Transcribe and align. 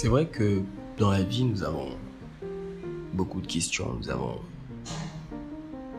C'est 0.00 0.06
vrai 0.06 0.26
que 0.26 0.62
dans 0.96 1.10
la 1.10 1.24
vie, 1.24 1.42
nous 1.42 1.64
avons 1.64 1.88
beaucoup 3.14 3.40
de 3.40 3.48
questions, 3.48 3.94
nous 3.94 4.08
avons 4.10 4.38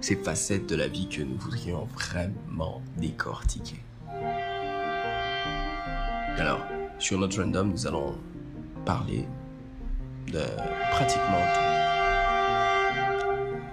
ces 0.00 0.16
facettes 0.16 0.66
de 0.66 0.76
la 0.76 0.88
vie 0.88 1.10
que 1.10 1.20
nous 1.20 1.36
voudrions 1.36 1.84
vraiment 1.92 2.80
décortiquer. 2.96 3.76
Alors, 6.38 6.60
sur 6.98 7.18
notre 7.18 7.42
random, 7.42 7.68
nous 7.68 7.86
allons 7.86 8.14
parler 8.86 9.26
de 10.28 10.40
pratiquement 10.92 11.42
tout. 11.52 11.60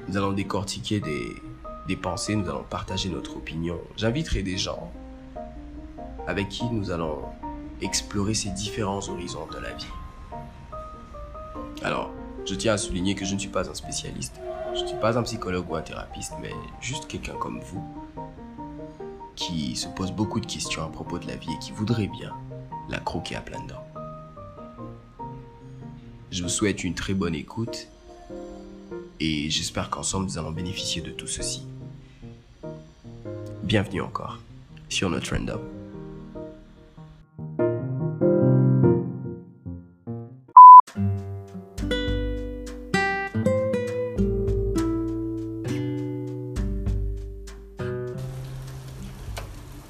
Nous 0.09 0.17
allons 0.17 0.33
décortiquer 0.33 0.99
des, 0.99 1.95
pensées, 1.95 2.35
nous 2.35 2.49
allons 2.49 2.65
partager 2.69 3.07
notre 3.07 3.37
opinion. 3.37 3.79
J'inviterai 3.95 4.43
des 4.43 4.57
gens 4.57 4.91
avec 6.27 6.49
qui 6.49 6.65
nous 6.65 6.91
allons 6.91 7.21
explorer 7.81 8.33
ces 8.33 8.49
différents 8.49 9.07
horizons 9.07 9.47
de 9.49 9.59
la 9.59 9.71
vie. 9.75 9.87
Alors, 11.83 12.11
je 12.45 12.55
tiens 12.55 12.73
à 12.73 12.77
souligner 12.77 13.15
que 13.15 13.25
je 13.25 13.33
ne 13.33 13.39
suis 13.39 13.49
pas 13.49 13.69
un 13.69 13.73
spécialiste, 13.73 14.39
je 14.75 14.81
ne 14.81 14.87
suis 14.87 14.97
pas 14.97 15.17
un 15.17 15.23
psychologue 15.23 15.69
ou 15.69 15.75
un 15.75 15.81
thérapeute, 15.81 16.31
mais 16.41 16.51
juste 16.81 17.07
quelqu'un 17.07 17.35
comme 17.35 17.59
vous 17.59 17.83
qui 19.35 19.75
se 19.75 19.87
pose 19.87 20.11
beaucoup 20.11 20.39
de 20.39 20.45
questions 20.45 20.83
à 20.83 20.89
propos 20.89 21.17
de 21.17 21.27
la 21.27 21.35
vie 21.35 21.51
et 21.53 21.59
qui 21.59 21.71
voudrait 21.71 22.07
bien 22.07 22.35
la 22.89 22.99
croquer 22.99 23.35
à 23.35 23.41
plein 23.41 23.63
dents. 23.65 23.83
Je 26.31 26.43
vous 26.43 26.49
souhaite 26.49 26.83
une 26.83 26.93
très 26.93 27.13
bonne 27.13 27.35
écoute 27.35 27.87
et 29.19 29.49
j'espère 29.49 29.89
qu'ensemble 29.89 30.25
nous 30.25 30.37
allons 30.37 30.51
bénéficier 30.51 31.01
de 31.01 31.11
tout 31.11 31.27
ceci. 31.27 31.63
Bienvenue 33.63 34.01
encore 34.01 34.39
sur 34.89 35.09
notre 35.09 35.33
random. 35.35 35.78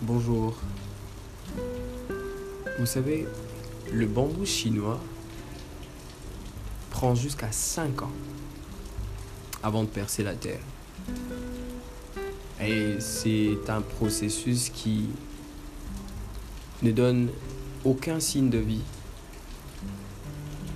Bonjour. 0.01 0.55
Vous 2.79 2.85
savez, 2.85 3.27
le 3.91 4.07
bambou 4.07 4.45
chinois 4.45 4.97
prend 6.89 7.15
jusqu'à 7.15 7.51
5 7.51 8.03
ans 8.03 8.11
avant 9.61 9.83
de 9.83 9.89
percer 9.89 10.23
la 10.23 10.35
terre. 10.35 10.61
Et 12.61 12.95
c'est 13.01 13.57
un 13.67 13.81
processus 13.81 14.69
qui 14.69 15.09
ne 16.81 16.91
donne 16.93 17.27
aucun 17.83 18.21
signe 18.21 18.49
de 18.49 18.57
vie, 18.57 18.83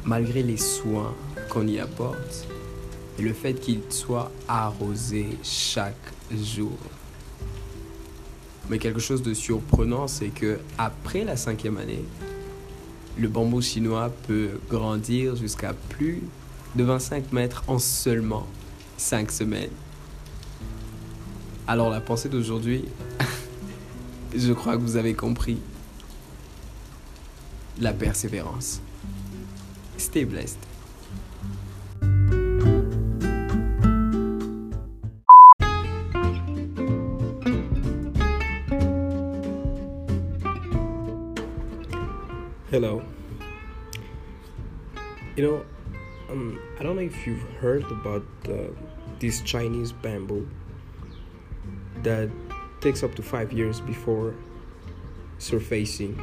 malgré 0.03 0.43
les 0.43 0.57
soins 0.57 1.15
qu'on 1.47 1.65
y 1.65 1.79
apporte 1.79 2.45
et 3.17 3.21
le 3.21 3.31
fait 3.31 3.53
qu'il 3.53 3.83
soit 3.89 4.29
arrosé 4.49 5.37
chaque 5.43 6.11
jour. 6.29 6.77
Mais 8.69 8.77
quelque 8.77 8.99
chose 8.99 9.21
de 9.21 9.33
surprenant, 9.33 10.07
c'est 10.07 10.29
que 10.29 10.59
après 10.77 11.23
la 11.23 11.35
cinquième 11.35 11.77
année, 11.77 12.03
le 13.17 13.27
bambou 13.27 13.61
chinois 13.61 14.11
peut 14.27 14.59
grandir 14.69 15.35
jusqu'à 15.35 15.73
plus 15.73 16.23
de 16.75 16.83
25 16.83 17.31
mètres 17.33 17.63
en 17.67 17.77
seulement 17.77 18.47
5 18.97 19.31
semaines. 19.31 19.69
Alors 21.67 21.89
la 21.89 22.01
pensée 22.01 22.29
d'aujourd'hui, 22.29 22.85
je 24.35 24.53
crois 24.53 24.75
que 24.75 24.81
vous 24.81 24.97
avez 24.97 25.13
compris. 25.13 25.59
La 27.79 27.93
persévérance. 27.93 28.81
Stay 29.97 30.25
blessed. 30.25 30.59
Hello. 42.73 43.03
You 45.35 45.43
know, 45.43 45.65
um, 46.27 46.59
I 46.79 46.81
don't 46.81 46.95
know 46.95 47.03
if 47.03 47.27
you've 47.27 47.43
heard 47.61 47.83
about 47.83 48.25
uh, 48.49 48.73
this 49.19 49.41
Chinese 49.41 49.91
bamboo 49.91 50.49
that 52.01 52.31
takes 52.81 53.03
up 53.03 53.13
to 53.13 53.21
five 53.21 53.53
years 53.53 53.79
before 53.79 54.33
surfacing 55.37 56.19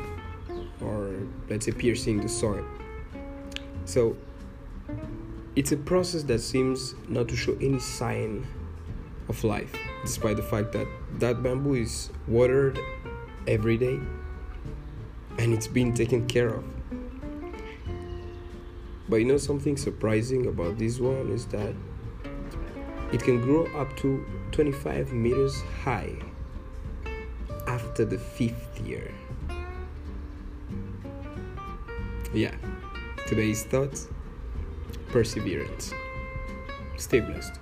or 0.81 1.15
let's 1.49 1.67
say 1.67 1.71
piercing 1.71 2.21
the 2.21 2.29
soil. 2.29 2.65
So 3.85 4.17
it's 5.55 5.71
a 5.71 5.77
process 5.77 6.25
that 6.25 6.41
seems 6.41 6.97
not 7.07 7.29
to 7.29 7.37
show 7.37 7.57
any 7.61 7.79
sign 7.79 8.45
of 9.29 9.45
life, 9.45 9.73
despite 10.03 10.37
the 10.37 10.43
fact 10.43 10.73
that 10.73 10.89
that 11.21 11.45
bamboo 11.45 11.75
is 11.75 12.11
watered 12.27 12.77
every 13.47 13.77
day 13.77 14.01
and 15.39 15.53
it's 15.53 15.67
been 15.67 15.95
taken 15.95 16.27
care 16.27 16.49
of. 16.49 16.65
But 19.09 19.17
you 19.17 19.25
know 19.25 19.39
something 19.39 19.77
surprising 19.77 20.47
about 20.47 20.79
this 20.79 21.01
one 21.01 21.31
is 21.31 21.47
that 21.47 21.75
it 23.13 23.23
can 23.23 23.41
grow 23.41 23.67
up 23.77 23.97
to 23.99 24.25
25 24.53 25.13
meters 25.13 25.61
high 25.83 26.15
after 27.67 28.05
the 28.05 28.19
fifth 28.19 28.81
year. 28.87 29.13
Yeah, 32.33 32.55
today's 33.27 33.65
thoughts 33.65 34.07
perseverance. 35.09 35.93
Stay 36.97 37.21
blessed. 37.21 37.59